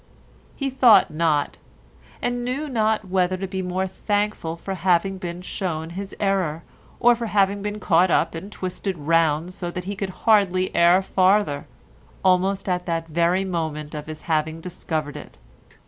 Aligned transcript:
He 0.55 0.71
thought 0.71 1.11
not, 1.11 1.59
and 2.23 2.43
knew 2.43 2.67
not 2.67 3.07
whether 3.07 3.37
to 3.37 3.45
be 3.47 3.61
more 3.61 3.85
thankful 3.85 4.55
for 4.55 4.73
having 4.73 5.19
been 5.19 5.43
shown 5.43 5.91
his 5.91 6.15
error 6.19 6.63
or 6.99 7.13
for 7.13 7.27
having 7.27 7.61
been 7.61 7.79
caught 7.79 8.09
up 8.09 8.33
and 8.33 8.51
twisted 8.51 8.97
round 8.97 9.53
so 9.53 9.69
that 9.69 9.83
he 9.83 9.95
could 9.95 10.09
hardly 10.25 10.75
err 10.75 11.03
farther, 11.03 11.67
almost 12.25 12.67
at 12.67 12.87
the 12.87 13.03
very 13.09 13.45
moment 13.45 13.93
of 13.93 14.07
his 14.07 14.23
having 14.23 14.59
discovered 14.59 15.15
it. 15.15 15.37